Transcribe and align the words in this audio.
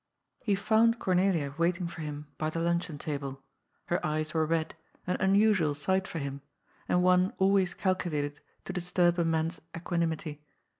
Hb 0.47 0.57
found 0.57 0.97
Cornelia 0.97 1.53
waiting 1.59 1.85
for 1.85 2.01
him 2.01 2.25
by 2.39 2.49
the 2.49 2.57
luncheon 2.57 2.97
table. 2.97 3.43
Her 3.85 4.03
eyes 4.03 4.33
were 4.33 4.47
red, 4.47 4.73
an 5.05 5.15
unusual 5.19 5.75
sight 5.75 6.07
for 6.07 6.17
him, 6.17 6.41
and 6.89 7.03
one 7.03 7.33
always 7.37 7.75
calculated 7.75 8.39
to 8.65 8.73
disturb 8.73 9.19
a 9.19 9.23
man's 9.25 9.61
equanimity. 9.77 10.41